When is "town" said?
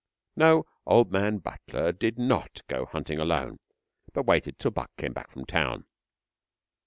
5.45-5.85